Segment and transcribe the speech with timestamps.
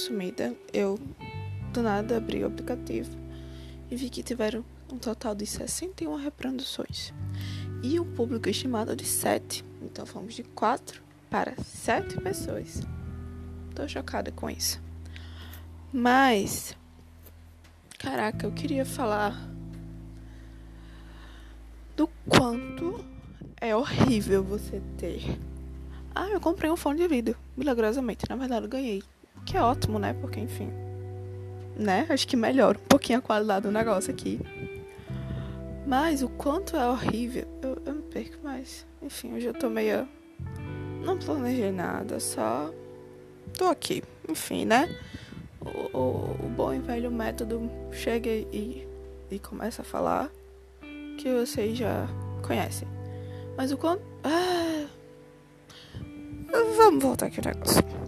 [0.00, 0.98] Sumida, eu
[1.74, 3.10] do nada abri o aplicativo
[3.90, 7.12] e vi que tiveram um total de 61 reproduções
[7.82, 9.62] e um público estimado de 7.
[9.82, 12.80] Então fomos de 4 para 7 pessoas.
[13.74, 14.80] Tô chocada com isso.
[15.92, 16.74] Mas,
[17.98, 19.38] caraca, eu queria falar
[21.94, 23.04] do quanto
[23.60, 25.38] é horrível você ter.
[26.14, 28.24] Ah, eu comprei um fone de vídeo, milagrosamente.
[28.30, 29.02] Na verdade, eu ganhei.
[29.44, 30.14] Que é ótimo, né?
[30.20, 30.70] Porque, enfim.
[31.76, 32.06] Né?
[32.08, 34.40] Acho que melhora um pouquinho a qualidade do negócio aqui.
[35.86, 38.86] Mas o quanto é horrível, eu, eu me perco mais.
[39.02, 40.06] Enfim, hoje eu tô meio.
[41.04, 42.70] Não planejei nada, só.
[43.56, 44.02] Tô aqui.
[44.28, 44.88] Enfim, né?
[45.60, 48.86] O, o, o bom e velho método chega e,
[49.30, 50.30] e começa a falar
[51.18, 52.06] que vocês já
[52.46, 52.88] conhecem.
[53.56, 54.02] Mas o quanto.
[54.24, 54.86] Ah,
[56.76, 57.99] vamos voltar aqui ao negócio.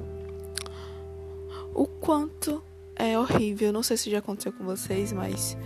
[1.75, 2.63] O quanto
[2.97, 5.57] é horrível, não sei se já aconteceu com vocês, mas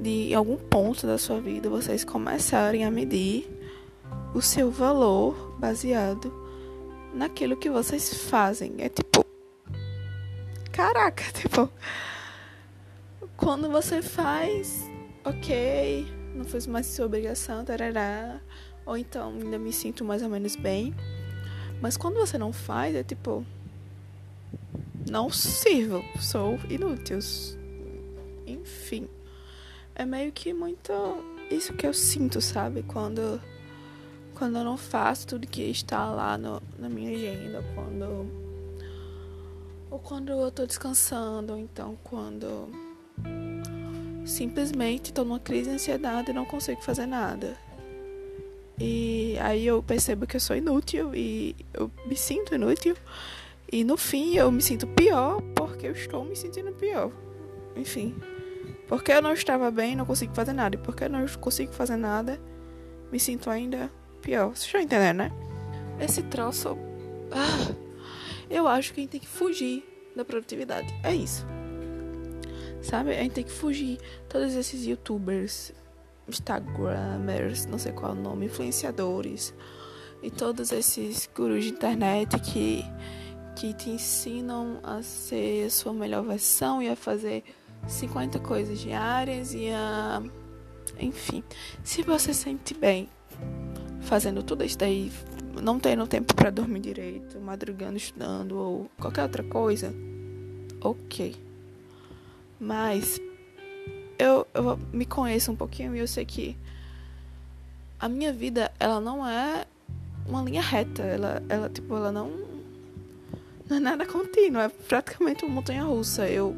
[0.00, 3.48] de algum ponto da sua vida vocês começarem a medir
[4.34, 6.32] o seu valor baseado
[7.14, 8.74] naquilo que vocês fazem.
[8.78, 9.24] É tipo.
[10.72, 11.70] Caraca, tipo.
[13.36, 14.84] Quando você faz,
[15.24, 18.40] ok, não fez mais sua obrigação, tarará.
[18.86, 20.94] Ou então ainda me sinto mais ou menos bem.
[21.80, 23.44] Mas quando você não faz, é tipo.
[25.10, 27.18] Não sirvo, sou inútil.
[28.46, 29.08] Enfim
[29.94, 30.92] é meio que muito
[31.50, 32.82] isso que eu sinto, sabe?
[32.82, 33.40] Quando,
[34.34, 38.44] quando eu não faço tudo que está lá no, na minha agenda, quando.
[39.90, 42.68] Ou quando eu tô descansando, ou então quando
[44.24, 47.56] simplesmente tô numa crise de ansiedade e não consigo fazer nada.
[48.76, 52.96] E aí eu percebo que eu sou inútil e eu me sinto inútil.
[53.74, 57.10] E no fim eu me sinto pior porque eu estou me sentindo pior.
[57.74, 58.14] Enfim.
[58.86, 60.76] Porque eu não estava bem, não consigo fazer nada.
[60.76, 62.40] E porque eu não consigo fazer nada,
[63.10, 63.90] me sinto ainda
[64.22, 64.50] pior.
[64.50, 65.32] Vocês estão entendendo, né?
[65.98, 66.78] Esse troço.
[67.32, 67.74] Ah,
[68.48, 69.82] eu acho que a gente tem que fugir
[70.14, 70.94] da produtividade.
[71.02, 71.44] É isso.
[72.80, 73.10] Sabe?
[73.10, 73.98] A gente tem que fugir.
[74.28, 75.72] Todos esses youtubers,
[76.28, 79.52] instagramers, não sei qual é o nome, influenciadores.
[80.22, 82.84] E todos esses gurus de internet que,
[83.56, 87.44] que te ensinam a ser a sua melhor versão e a fazer
[87.86, 90.22] 50 coisas diárias e a.
[90.98, 91.42] Enfim,
[91.82, 93.08] se você se sente bem
[94.02, 95.10] fazendo tudo isso daí,
[95.62, 99.92] não tendo tempo para dormir direito, madrugando estudando ou qualquer outra coisa,
[100.80, 101.34] ok.
[102.60, 103.20] Mas
[104.18, 106.56] eu, eu me conheço um pouquinho e eu sei que
[107.98, 109.64] a minha vida, ela não é
[110.26, 111.02] uma linha reta.
[111.02, 112.53] Ela, ela tipo, ela não.
[113.68, 116.28] Não é nada contínuo, é praticamente uma montanha russa.
[116.28, 116.54] Eu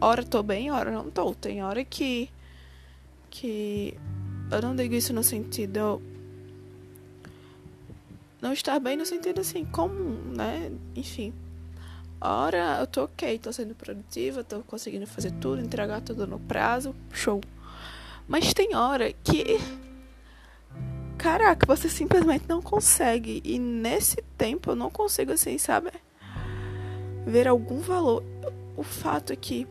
[0.00, 1.34] hora tô bem, hora não tô.
[1.34, 2.28] Tem hora que.
[3.30, 3.94] que.
[4.50, 6.02] Eu não digo isso no sentido.
[8.40, 10.70] Não estar bem no sentido assim, comum, né?
[10.94, 11.32] Enfim.
[12.20, 16.94] Hora eu tô ok, tô sendo produtiva, tô conseguindo fazer tudo, entregar tudo no prazo,
[17.12, 17.40] show.
[18.28, 19.58] Mas tem hora que.
[21.16, 23.40] Caraca, você simplesmente não consegue.
[23.42, 25.90] E nesse tempo eu não consigo, assim, sabe?
[27.26, 28.22] Ver algum valor
[28.76, 29.66] o fato é que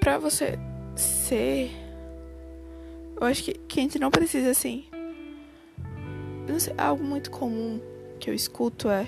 [0.00, 0.58] para você
[0.96, 1.70] ser
[3.20, 4.88] eu acho que, que a gente não precisa assim
[6.48, 7.80] não sei, algo muito comum
[8.18, 9.06] que eu escuto é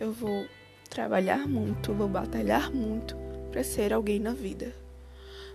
[0.00, 0.46] eu vou
[0.88, 3.16] trabalhar muito, vou batalhar muito
[3.50, 4.74] para ser alguém na vida.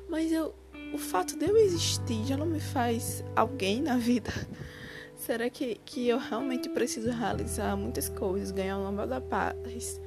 [0.08, 0.54] Mas eu
[0.94, 4.32] o fato de eu existir já não me faz alguém na vida.
[5.16, 10.02] Será que, que eu realmente preciso realizar muitas coisas, ganhar o Nobel da Paz,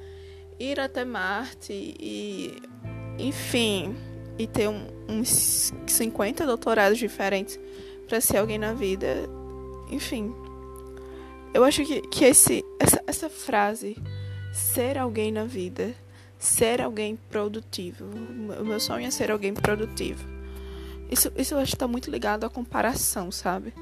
[0.59, 2.61] ir até Marte e,
[3.17, 3.95] enfim,
[4.37, 7.59] e ter um, uns 50 doutorados diferentes
[8.07, 9.07] para ser alguém na vida,
[9.89, 10.33] enfim.
[11.53, 13.97] Eu acho que, que esse, essa, essa frase,
[14.53, 15.93] ser alguém na vida,
[16.37, 20.35] ser alguém produtivo, o meu sonho é ser alguém produtivo.
[21.09, 23.73] Isso, isso eu acho que está muito ligado à comparação, sabe?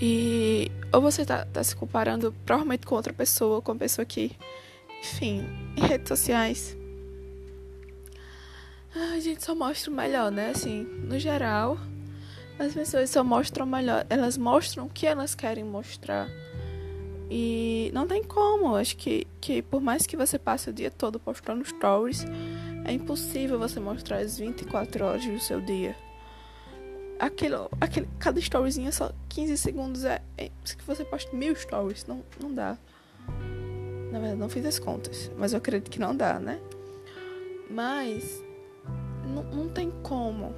[0.00, 4.32] E ou você tá, tá se comparando provavelmente com outra pessoa, com uma pessoa que
[5.00, 5.44] enfim,
[5.76, 6.76] em redes sociais.
[8.94, 10.50] A gente só mostra o melhor, né?
[10.50, 11.78] Assim, no geral,
[12.58, 14.04] as pessoas só mostram o melhor.
[14.10, 16.28] Elas mostram o que elas querem mostrar.
[17.30, 18.74] E não tem como.
[18.74, 22.24] Acho que, que por mais que você passe o dia todo postando stories,
[22.84, 25.94] é impossível você mostrar as 24 horas do seu dia.
[27.18, 30.04] Aquilo, aquele, cada storyzinho é só 15 segundos.
[30.04, 32.06] É, é que você posta mil stories.
[32.06, 32.78] Não, não dá.
[34.10, 36.60] Na verdade, não fiz as contas, mas eu acredito que não dá, né?
[37.70, 38.42] Mas
[39.24, 40.54] não, não tem como.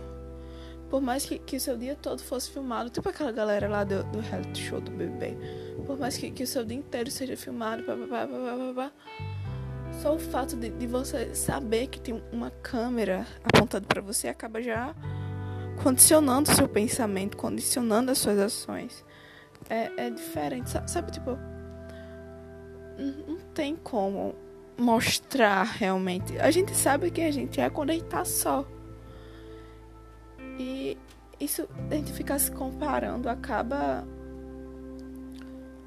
[0.88, 4.02] Por mais que, que o seu dia todo fosse filmado, tipo aquela galera lá do,
[4.04, 5.36] do reality show do BBB.
[5.86, 8.28] Por mais que, que o seu dia inteiro seja filmado, pá, pá,
[8.74, 8.92] pá,
[10.00, 14.62] só o fato de, de você saber que tem uma câmera apontada para você acaba
[14.62, 14.94] já
[15.82, 19.04] condicionando o seu pensamento, condicionando as suas ações.
[19.68, 21.38] É, é diferente, sabe tipo,
[23.00, 24.34] não tem como
[24.78, 26.38] mostrar realmente.
[26.38, 28.66] A gente sabe quem a gente é quando a gente tá só.
[30.58, 30.96] E
[31.38, 34.06] isso, a gente ficar se comparando, acaba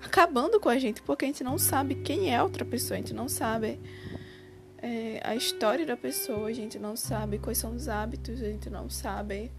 [0.03, 3.13] acabando com a gente, porque a gente não sabe quem é outra pessoa, a gente
[3.13, 3.79] não sabe
[4.77, 8.69] é, a história da pessoa, a gente não sabe quais são os hábitos, a gente
[8.69, 9.51] não sabe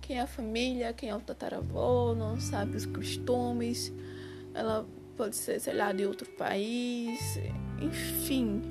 [0.00, 3.92] quem é a família, quem é o tataravô, não sabe os costumes.
[4.54, 4.86] Ela
[5.16, 7.38] pode ser, sei lá, de outro país,
[7.80, 8.62] enfim.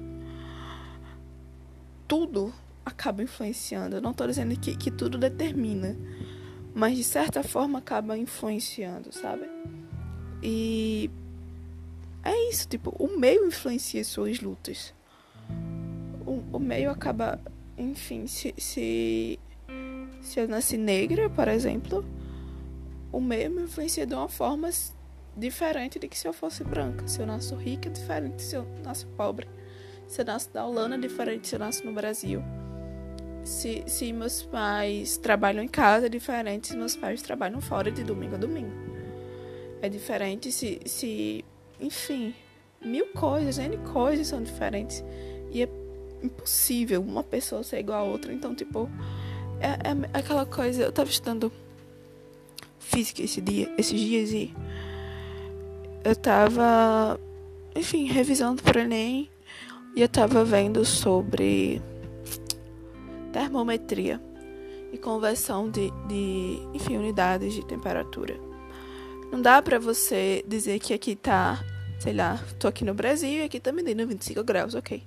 [2.07, 2.53] Tudo
[2.85, 3.95] acaba influenciando.
[3.95, 5.97] Eu não estou dizendo que, que tudo determina,
[6.73, 9.49] mas de certa forma acaba influenciando, sabe?
[10.43, 11.09] E
[12.23, 14.93] é isso, tipo, o meio influencia suas lutas.
[16.25, 17.39] O, o meio acaba,
[17.77, 19.39] enfim, se, se,
[20.21, 22.05] se eu nasci negra, por exemplo,
[23.11, 24.69] o meio me influencia de uma forma
[25.35, 27.07] diferente de que se eu fosse branca.
[27.07, 29.47] Se eu nasço rica, diferente se eu nasço pobre.
[30.07, 32.41] Se eu nasço da Holanda, diferente se eu nasço no Brasil.
[33.43, 38.03] Se, se meus pais trabalham em casa, é diferente se meus pais trabalham fora de
[38.03, 38.71] domingo a domingo.
[39.81, 41.45] É diferente se, se
[41.79, 42.33] enfim,
[42.81, 45.03] mil coisas, N coisas são diferentes.
[45.51, 45.69] E é
[46.23, 48.33] impossível uma pessoa ser igual a outra.
[48.33, 48.89] Então, tipo,
[49.59, 50.83] é, é aquela coisa.
[50.83, 51.51] Eu tava estudando
[52.79, 54.53] física esse dia, esses dias e
[56.05, 57.19] eu tava,
[57.75, 59.27] enfim, revisando para Enem
[59.95, 61.81] e eu tava vendo sobre
[63.33, 64.21] termometria
[64.93, 68.39] e conversão de, de enfim, unidades de temperatura.
[69.31, 71.59] Não dá para você dizer que aqui tá,
[71.99, 75.03] sei lá, tô aqui no Brasil e aqui tá medindo 25 graus, ok.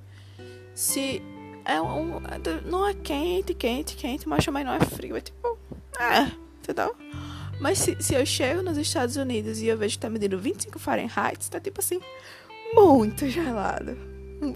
[0.74, 1.22] Se
[1.64, 2.20] é um,
[2.66, 5.56] não é quente, quente, quente, mas também não é frio, é tipo,
[6.00, 6.94] é, entendeu?
[7.60, 10.78] Mas se, se eu chego nos Estados Unidos e eu vejo que tá medindo 25
[10.78, 12.00] Fahrenheit, tá tipo assim,
[12.72, 13.96] muito gelado.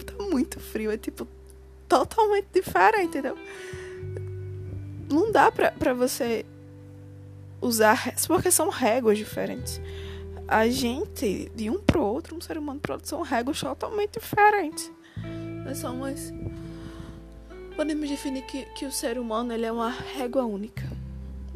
[0.04, 1.26] Tá muito frio, é tipo
[1.88, 3.37] totalmente diferente, entendeu?
[5.10, 6.46] Não dá pra, pra você
[7.60, 9.81] usar, porque são réguas diferentes.
[10.46, 14.90] A gente, de um pro outro, um ser humano pro outro, são réguas totalmente diferentes.
[15.64, 16.32] Nós somos.
[17.75, 21.01] Podemos definir que, que o ser humano ele é uma régua única.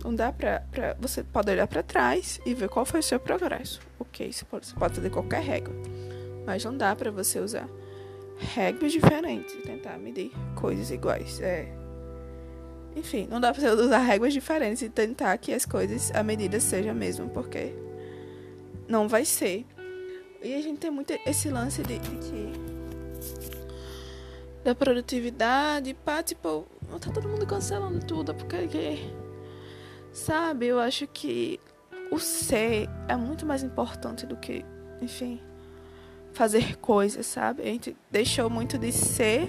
[0.07, 0.97] Não dá pra, pra.
[1.01, 3.81] Você pode olhar para trás e ver qual foi o seu progresso.
[3.99, 5.75] Ok, você pode, você pode fazer qualquer régua.
[6.47, 7.69] Mas não dá para você usar
[8.39, 11.41] regras diferentes e tentar medir coisas iguais.
[11.41, 11.67] É.
[12.95, 16.61] Enfim, não dá pra você usar regras diferentes e tentar que as coisas, a medida
[16.61, 17.75] seja a mesma, porque
[18.87, 19.67] não vai ser.
[20.41, 22.53] E a gente tem muito esse lance de, de que.
[24.63, 26.65] da produtividade, pá, tipo,
[27.01, 29.26] tá todo mundo cancelando tudo, porque.
[30.17, 31.61] Sabe, eu acho que
[32.11, 34.65] o ser é muito mais importante do que,
[35.03, 35.43] enfim,
[36.33, 37.61] fazer coisas, sabe?
[37.61, 39.47] A gente deixou muito de ser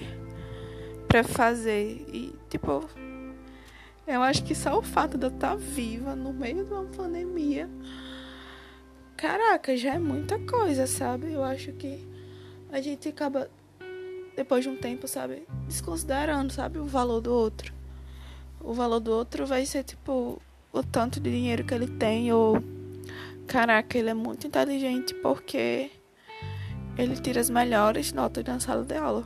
[1.07, 2.05] para fazer.
[2.11, 2.85] E, tipo,
[4.05, 6.83] eu acho que só o fato de eu estar tá viva no meio de uma
[6.83, 7.69] pandemia,
[9.15, 11.31] caraca, já é muita coisa, sabe?
[11.31, 12.05] Eu acho que
[12.73, 13.49] a gente acaba,
[14.35, 17.73] depois de um tempo, sabe, desconsiderando, sabe, o valor do outro.
[18.59, 22.61] O valor do outro vai ser, tipo, o tanto de dinheiro que ele tem ou
[23.47, 25.91] caraca, ele é muito inteligente porque
[26.97, 29.25] ele tira as melhores notas na sala de aula.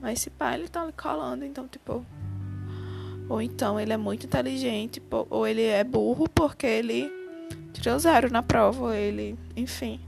[0.00, 2.04] Mas esse pai ele tá colando, então tipo
[3.28, 5.00] ou então ele é muito inteligente,
[5.30, 7.10] ou ele é burro porque ele
[7.72, 10.00] tirou zero na prova, ou ele, enfim.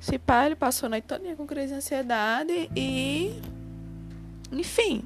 [0.00, 3.40] Esse pai ele passou a noite toda com crise de ansiedade e
[4.50, 5.04] enfim,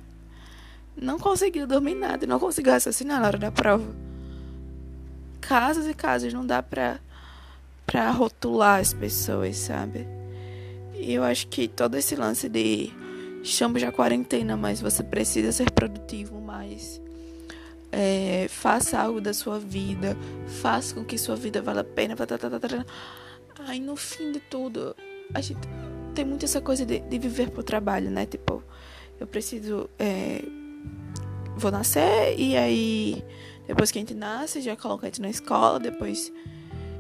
[0.97, 4.10] não conseguiu dormir nada, não conseguiu raciocinar na hora da prova
[5.41, 7.01] casos e casos, não dá pra,
[7.87, 10.07] pra rotular as pessoas, sabe?
[10.95, 12.93] E eu acho que todo esse lance de
[13.43, 17.01] chamo já quarentena, mas você precisa ser produtivo mais.
[17.93, 20.17] É, faça algo da sua vida,
[20.61, 22.15] faça com que sua vida valha a pena.
[23.67, 24.95] Aí no fim de tudo,
[25.35, 25.61] a gente
[26.15, 28.27] tem muito essa coisa de, de viver pro trabalho, né?
[28.27, 28.63] Tipo,
[29.19, 29.89] eu preciso.
[29.99, 30.43] É,
[31.57, 33.25] vou nascer e aí
[33.71, 36.33] depois que a gente nasce, já coloca a gente na escola, depois,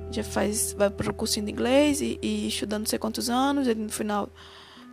[0.08, 3.80] já faz, vai pro cursinho de inglês e, e estudando não sei quantos anos, ele
[3.82, 4.28] no final,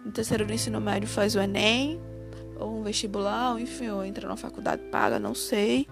[0.04, 2.00] no terceiro do ensino médio faz o Enem,
[2.60, 5.88] ou um vestibular, ou enfim, ou entra na faculdade paga, não sei.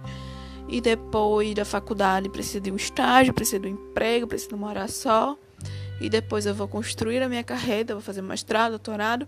[0.67, 5.37] E depois da faculdade precisa de um estágio, precisa de um emprego, precisa morar só.
[6.01, 9.27] E depois eu vou construir a minha carreira, vou fazer mestrado, doutorado.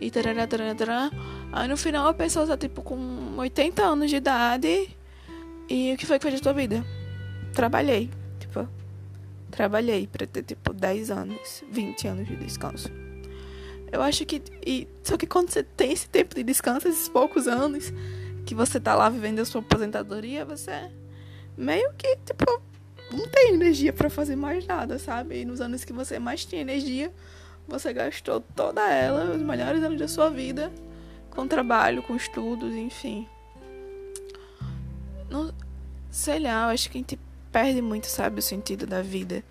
[0.00, 1.10] E tarará, tarará, tarará.
[1.52, 4.95] Aí no final a pessoa tá tipo com 80 anos de idade.
[5.68, 6.84] E o que foi que fez da tua vida?
[7.52, 8.10] Trabalhei.
[8.38, 8.68] Tipo,
[9.50, 12.90] trabalhei pra ter tipo 10 anos, 20 anos de descanso.
[13.90, 14.42] Eu acho que.
[14.64, 17.92] E, só que quando você tem esse tempo de descanso, esses poucos anos,
[18.44, 20.90] que você tá lá vivendo a sua aposentadoria, você
[21.56, 22.62] meio que, tipo,
[23.10, 25.40] não tem energia para fazer mais nada, sabe?
[25.40, 27.12] E nos anos que você mais tinha energia,
[27.66, 30.72] você gastou toda ela, os melhores anos da sua vida,
[31.30, 33.26] com trabalho, com estudos, enfim.
[35.30, 35.52] Não,
[36.10, 37.18] sei lá, eu acho que a gente
[37.52, 39.42] perde muito, sabe, o sentido da vida.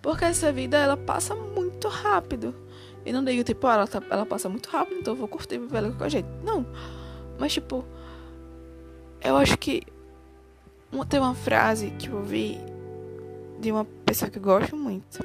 [0.00, 2.54] Porque essa vida, ela passa muito rápido.
[3.04, 5.58] E não digo, tipo, ah, ela, tá, ela passa muito rápido, então eu vou curtir
[5.58, 6.28] viver ela com a gente.
[6.44, 6.66] Não.
[7.38, 7.84] Mas, tipo,
[9.22, 9.82] eu acho que
[11.08, 12.58] tem uma frase que eu ouvi
[13.60, 15.24] de uma pessoa que eu gosto muito.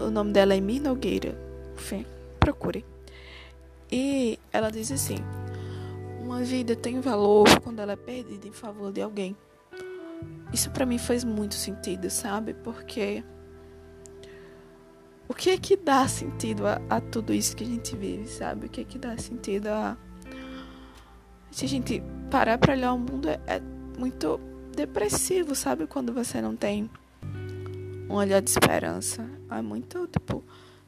[0.00, 1.36] O nome dela é Mir Nogueira.
[1.74, 2.06] Enfim,
[2.38, 2.84] procure.
[3.90, 5.16] E ela diz assim:
[6.26, 9.36] Uma vida tem valor quando ela é perdida em favor de alguém.
[10.52, 12.52] Isso para mim faz muito sentido, sabe?
[12.52, 13.22] Porque
[15.28, 18.66] o que é que dá sentido a, a, tudo isso que a gente vive, sabe?
[18.66, 19.96] O que é que dá sentido a.
[21.52, 23.60] Se a gente parar pra olhar o mundo, é, é
[23.96, 24.40] muito
[24.74, 25.86] depressivo, sabe?
[25.86, 26.90] Quando você não tem
[28.10, 29.24] um olhar de esperança.
[29.48, 30.42] É muito, tipo,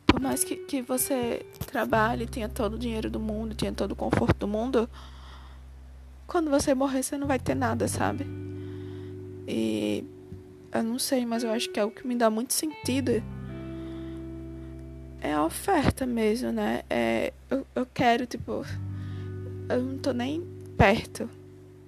[0.04, 3.96] por mais que, que você trabalhe, tenha todo o dinheiro do mundo, tenha todo o
[3.96, 4.90] conforto do mundo,
[6.28, 8.24] quando você morrer, você não vai ter nada, sabe?
[9.48, 10.04] E
[10.72, 13.20] eu não sei, mas eu acho que é o que me dá muito sentido
[15.20, 16.82] é a oferta mesmo, né?
[16.88, 18.64] É, eu, eu quero, tipo,
[19.68, 20.42] eu não tô nem
[20.76, 21.28] perto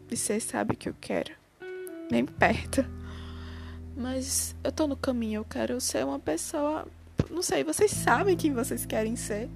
[0.08, 1.32] de ser, sabe, que eu quero.
[2.10, 2.84] Nem perto.
[3.96, 6.86] Mas eu tô no caminho, eu quero ser uma pessoa.
[7.30, 9.48] Não sei, vocês sabem quem vocês querem ser.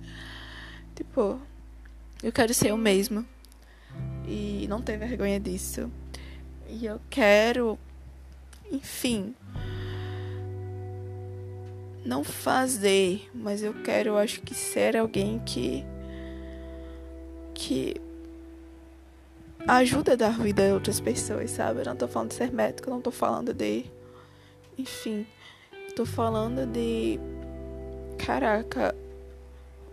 [0.94, 1.40] Tipo,
[2.22, 3.26] eu quero ser eu mesma.
[4.26, 5.90] E não ter vergonha disso.
[6.68, 7.78] E eu quero.
[8.72, 9.34] Enfim
[12.04, 15.84] não fazer, mas eu quero, acho que ser alguém que
[17.54, 17.96] que
[19.66, 21.80] ajuda a dar vida a outras pessoas, sabe?
[21.80, 23.86] Eu não tô falando de ser médico, eu não tô falando de
[24.76, 25.26] enfim,
[25.96, 27.18] tô falando de
[28.18, 28.94] caraca,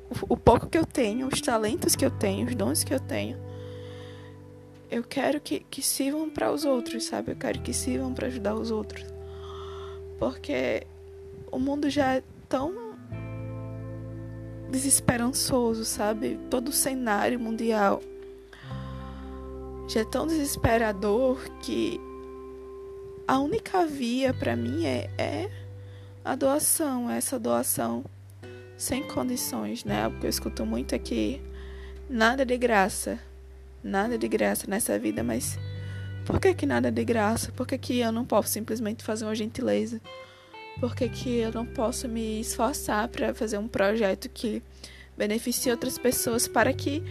[0.10, 3.00] o, o pouco que eu tenho, os talentos que eu tenho, os dons que eu
[3.00, 3.38] tenho.
[4.92, 7.32] Eu quero que, que sirvam para os outros, sabe?
[7.32, 9.06] Eu quero que sirvam para ajudar os outros.
[10.20, 10.86] Porque
[11.50, 12.92] o mundo já é tão
[14.70, 16.38] desesperançoso, sabe?
[16.50, 18.02] Todo o cenário mundial
[19.88, 22.00] já é tão desesperador que
[23.28, 25.52] a única via para mim é, é
[26.24, 28.04] a doação, essa doação
[28.78, 30.10] sem condições, né?
[30.10, 31.42] Porque eu escuto muito aqui
[32.10, 33.20] nada de graça,
[33.84, 35.58] nada de graça nessa vida, mas
[36.26, 37.52] por que que nada de graça?
[37.52, 40.00] Por que que eu não posso simplesmente fazer uma gentileza?
[40.80, 44.64] Por que, que eu não posso me esforçar para fazer um projeto que
[45.18, 47.04] beneficie outras pessoas para que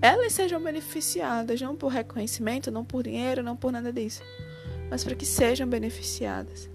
[0.00, 4.22] elas sejam beneficiadas, não por reconhecimento, não por dinheiro, não por nada disso,
[4.88, 6.70] mas para que sejam beneficiadas.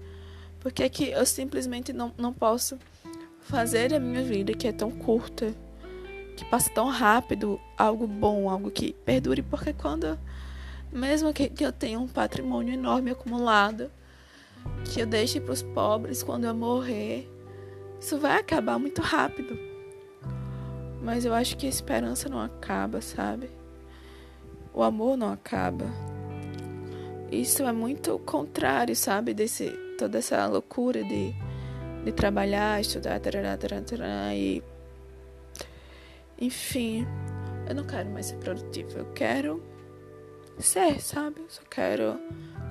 [0.60, 2.78] Por que, que eu simplesmente não, não posso
[3.40, 5.54] fazer a minha vida, que é tão curta,
[6.36, 9.42] que passa tão rápido, algo bom, algo que perdure?
[9.42, 10.18] Porque quando,
[10.92, 13.90] mesmo que, que eu tenha um patrimônio enorme acumulado,
[14.84, 17.30] que eu deixe para os pobres quando eu morrer,
[18.00, 19.58] isso vai acabar muito rápido.
[21.02, 23.50] Mas eu acho que a esperança não acaba, sabe?
[24.72, 25.86] O amor não acaba.
[27.30, 29.34] Isso é muito contrário, sabe?
[29.34, 31.34] Desse, toda essa loucura de,
[32.04, 34.62] de trabalhar, estudar, tarará, tarará, tarará, e.
[36.40, 37.06] Enfim,
[37.68, 38.98] eu não quero mais ser produtiva.
[38.98, 39.62] Eu quero
[40.58, 41.40] ser, sabe?
[41.40, 42.18] Eu só quero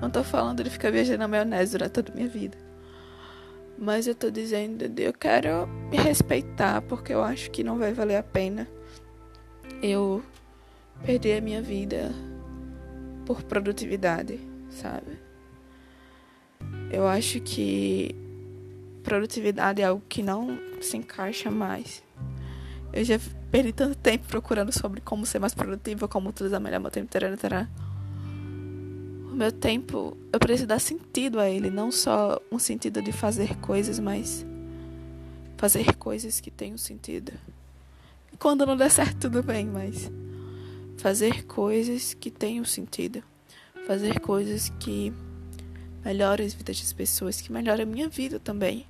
[0.00, 2.58] não tô falando de ficar viajando na maionese durante toda a minha vida.
[3.78, 7.92] Mas eu tô dizendo de eu quero me respeitar porque eu acho que não vai
[7.92, 8.68] valer a pena
[9.82, 10.22] eu
[11.04, 12.12] perder a minha vida
[13.26, 15.18] por produtividade, sabe?
[16.92, 18.14] Eu acho que
[19.02, 22.03] produtividade é algo que não se encaixa mais.
[22.94, 23.18] Eu já
[23.50, 27.68] perdi tanto tempo procurando sobre como ser mais produtiva, como utilizar melhor meu tempo, tarará
[29.32, 33.56] o meu tempo, eu preciso dar sentido a ele, não só um sentido de fazer
[33.56, 34.46] coisas, mas
[35.56, 37.32] fazer coisas que tenham sentido.
[38.38, 40.08] Quando não der certo, tudo bem, mas
[40.98, 43.24] fazer coisas que tenham sentido.
[43.88, 45.12] Fazer coisas que
[46.04, 48.86] melhorem as vidas das pessoas, que melhorem a minha vida também.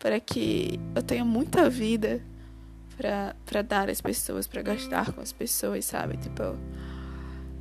[0.00, 2.20] Para que eu tenha muita vida
[3.00, 6.18] para dar às pessoas, para gastar com as pessoas, sabe?
[6.18, 6.56] Tipo,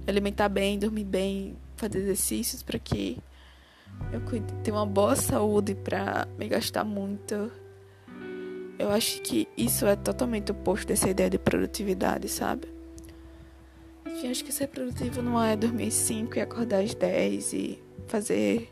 [0.05, 3.17] alimentar bem, dormir bem, fazer exercícios para que
[4.12, 4.22] eu
[4.63, 7.51] tenha uma boa saúde para me gastar muito.
[8.77, 12.67] Eu acho que isso é totalmente oposto dessa ideia de produtividade, sabe?
[14.05, 17.79] Enfim, acho que ser produtivo não é dormir às 5 e acordar às 10 e
[18.08, 18.69] fazer.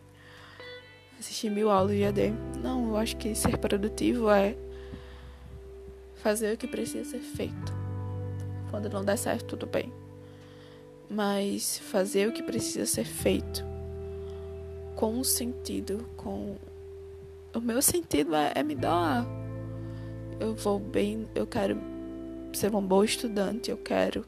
[1.19, 2.33] assistir mil aulas de AD.
[2.61, 4.55] Não, eu acho que ser produtivo é
[6.17, 7.73] fazer o que precisa ser feito.
[8.69, 9.91] Quando não der certo, tudo bem.
[11.09, 13.63] Mas fazer o que precisa ser feito
[14.97, 16.57] com sentido, com.
[17.53, 19.25] O meu sentido é, é me doar.
[20.39, 21.79] Eu vou bem, eu quero
[22.51, 24.25] ser uma boa estudante, eu quero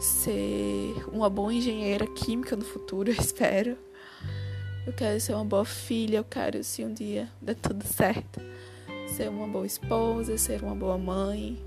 [0.00, 3.76] ser uma boa engenheira química no futuro, eu espero.
[4.86, 8.40] Eu quero ser uma boa filha, eu quero, se um dia der tudo certo,
[9.06, 11.58] ser uma boa esposa, ser uma boa mãe.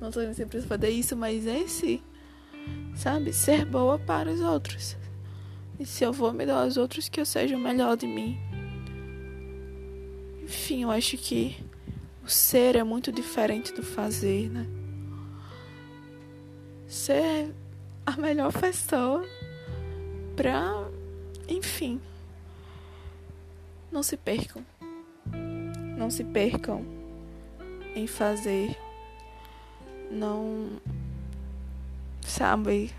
[0.00, 2.02] Não tô sempre preciso fazer isso, mas esse,
[2.94, 4.96] sabe, ser boa para os outros.
[5.78, 8.38] E se eu vou me dar aos outros, que eu seja o melhor de mim.
[10.42, 11.56] Enfim, eu acho que
[12.24, 14.66] o ser é muito diferente do fazer, né?
[16.86, 17.54] Ser
[18.04, 19.24] a melhor pessoa
[20.34, 20.88] pra,
[21.48, 22.00] enfim,
[23.92, 24.64] não se percam.
[26.00, 26.82] Não se percam
[27.94, 28.74] em fazer.
[30.10, 30.80] Não.
[32.22, 32.90] Sabe?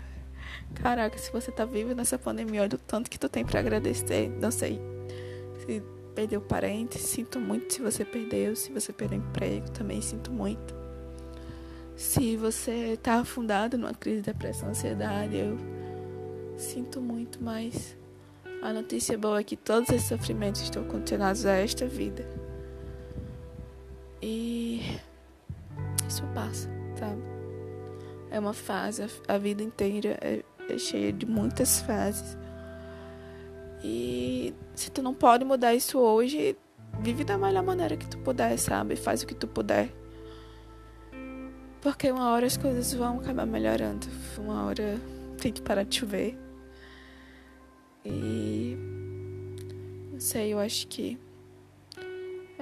[0.76, 4.30] Caraca, se você tá vivo nessa pandemia, olha o tanto que tu tem para agradecer.
[4.40, 4.80] Não sei.
[5.58, 5.82] Se
[6.14, 8.54] perdeu parente, sinto muito se você perdeu.
[8.54, 10.72] Se você perdeu emprego, também sinto muito.
[11.96, 15.58] Se você tá afundado numa crise de depressão, ansiedade, eu
[16.56, 17.96] sinto muito, mas
[18.62, 22.41] a notícia boa é que todos esses sofrimentos estão condicionados a esta vida.
[24.22, 24.80] E
[26.08, 27.20] isso passa, sabe?
[28.30, 32.38] É uma fase, a vida inteira é, é cheia de muitas fases.
[33.82, 36.56] E se tu não pode mudar isso hoje,
[37.00, 38.94] vive da melhor maneira que tu puder, sabe?
[38.94, 39.92] Faz o que tu puder.
[41.80, 44.06] Porque uma hora as coisas vão acabar melhorando.
[44.38, 45.00] Uma hora
[45.40, 46.38] tem que parar de chover.
[48.04, 48.76] E.
[50.12, 51.18] Não sei, eu acho que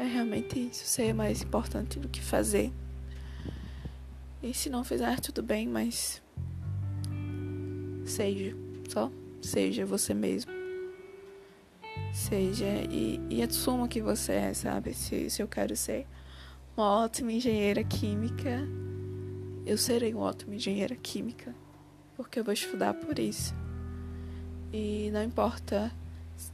[0.00, 0.84] é realmente isso.
[0.84, 2.72] Ser mais importante do que fazer.
[4.42, 6.22] E se não fizer, tudo bem, mas.
[8.04, 8.56] Seja.
[8.88, 9.10] Só
[9.42, 10.50] seja você mesmo.
[12.12, 14.94] Seja e, e assuma que você é, sabe?
[14.94, 16.06] Se, se eu quero ser
[16.76, 18.66] uma ótima engenheira química,
[19.66, 21.54] eu serei uma ótima engenheira química.
[22.16, 23.54] Porque eu vou estudar por isso.
[24.72, 25.92] E não importa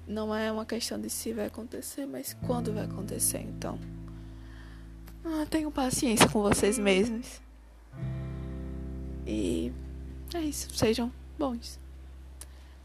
[0.06, 3.40] não é uma questão de se vai acontecer, mas quando vai acontecer.
[3.40, 3.78] Então,
[5.24, 7.40] ah, tenham paciência com vocês mesmos.
[9.26, 9.72] E
[10.32, 10.72] é isso.
[10.74, 11.80] Sejam bons.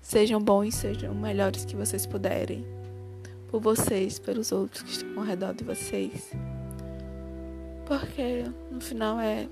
[0.02, 2.66] Sejam bons, sejam melhores que vocês puderem.
[3.50, 6.32] Por vocês, pelos outros que estão ao redor de vocês.
[7.86, 9.48] Porque no final é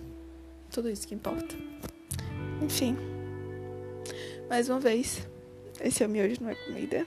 [0.72, 1.56] tudo isso que importa.
[2.62, 2.98] Enfim.
[4.50, 5.28] Mais uma vez,
[5.80, 7.06] esse é o miojo, não é comida.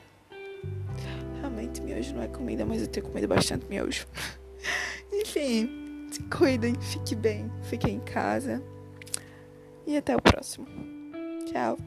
[1.62, 4.04] Realmente, miojo não é comida, mas eu tenho comido bastante miojo.
[5.12, 8.60] Enfim, se cuidem, fiquem bem, fiquem em casa.
[9.86, 10.66] E até o próximo.
[11.46, 11.78] Tchau.